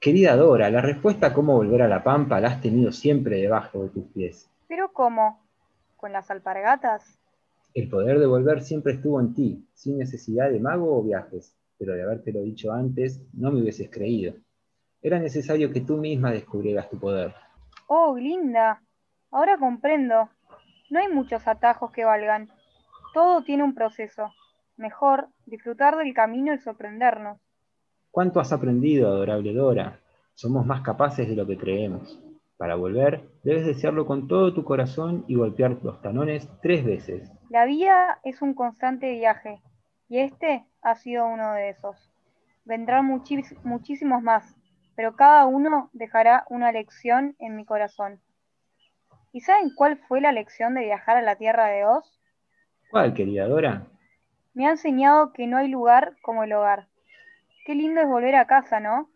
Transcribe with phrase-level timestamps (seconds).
[0.00, 3.82] Querida Dora, la respuesta a cómo volver a la pampa la has tenido siempre debajo
[3.82, 4.50] de tus pies.
[4.66, 5.44] ¿Pero cómo?
[5.98, 7.18] ¿Con las alpargatas?
[7.74, 11.92] El poder de volver siempre estuvo en ti, sin necesidad de mago o viajes, pero
[11.92, 14.32] de habértelo dicho antes, no me hubieses creído.
[15.02, 17.34] Era necesario que tú misma descubrieras tu poder.
[17.86, 18.82] Oh, linda.
[19.30, 20.30] Ahora comprendo.
[20.88, 22.48] No hay muchos atajos que valgan.
[23.12, 24.32] Todo tiene un proceso.
[24.78, 27.38] Mejor disfrutar del camino y sorprendernos.
[28.10, 30.00] ¿Cuánto has aprendido, adorable Dora?
[30.34, 32.20] Somos más capaces de lo que creemos.
[32.56, 37.30] Para volver, debes desearlo con todo tu corazón y golpear los talones tres veces.
[37.50, 39.62] La vida es un constante viaje,
[40.08, 42.10] y este ha sido uno de esos.
[42.64, 44.56] Vendrán muchísimos más,
[44.96, 48.20] pero cada uno dejará una lección en mi corazón.
[49.32, 52.20] ¿Y saben cuál fue la lección de viajar a la tierra de Oz?
[52.90, 53.86] ¿Cuál, querida Dora?
[54.52, 56.88] Me ha enseñado que no hay lugar como el hogar.
[57.70, 59.08] Qué lindo es volver a casa, ¿no?